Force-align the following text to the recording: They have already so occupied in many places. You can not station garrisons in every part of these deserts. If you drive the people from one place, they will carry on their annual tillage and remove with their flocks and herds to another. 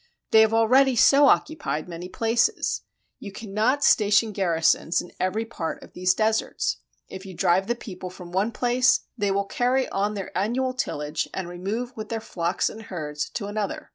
They 0.31 0.41
have 0.41 0.51
already 0.51 0.95
so 0.95 1.27
occupied 1.27 1.83
in 1.83 1.91
many 1.91 2.09
places. 2.09 2.81
You 3.19 3.31
can 3.31 3.53
not 3.53 3.83
station 3.83 4.31
garrisons 4.31 4.99
in 4.99 5.11
every 5.19 5.45
part 5.45 5.83
of 5.83 5.93
these 5.93 6.15
deserts. 6.15 6.77
If 7.07 7.23
you 7.23 7.35
drive 7.35 7.67
the 7.67 7.75
people 7.75 8.09
from 8.09 8.31
one 8.31 8.51
place, 8.51 9.01
they 9.15 9.29
will 9.29 9.45
carry 9.45 9.87
on 9.89 10.15
their 10.15 10.35
annual 10.35 10.73
tillage 10.73 11.29
and 11.35 11.47
remove 11.47 11.95
with 11.95 12.09
their 12.09 12.19
flocks 12.19 12.67
and 12.67 12.81
herds 12.81 13.29
to 13.29 13.45
another. 13.45 13.89